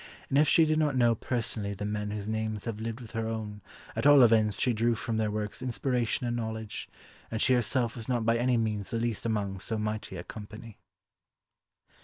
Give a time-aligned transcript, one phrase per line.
[0.29, 3.27] And if she did not know personally the men whose names have lived with her
[3.27, 3.61] own,
[3.95, 6.89] at all events she drew from their works inspiration and knowledge,
[7.29, 10.79] and she herself was not by any means the least among so mighty a company.